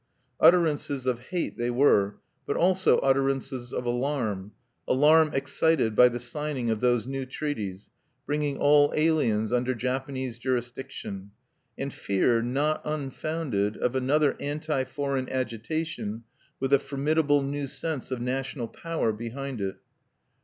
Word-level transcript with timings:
Utterances 0.39 1.05
of 1.05 1.19
hate 1.19 1.59
they 1.59 1.69
were, 1.69 2.15
but 2.47 2.57
also 2.57 2.97
utterances 3.01 3.71
of 3.71 3.85
alarm, 3.85 4.51
alarm 4.87 5.29
excited 5.31 5.95
by 5.95 6.09
the 6.09 6.19
signing 6.19 6.71
of 6.71 6.79
those 6.79 7.05
new 7.05 7.23
treaties, 7.23 7.91
bringing 8.25 8.57
all 8.57 8.91
aliens 8.95 9.53
under 9.53 9.75
Japanese 9.75 10.39
jurisdiction, 10.39 11.29
and 11.77 11.93
fear, 11.93 12.41
not 12.41 12.81
unfounded, 12.83 13.77
of 13.77 13.93
another 13.95 14.35
anti 14.39 14.83
foreign 14.85 15.29
agitation 15.29 16.23
with 16.59 16.71
the 16.71 16.79
formidable 16.79 17.43
new 17.43 17.67
sense 17.67 18.09
of 18.09 18.19
national 18.19 18.69
power 18.69 19.13
behind 19.13 19.61
it. 19.61 19.75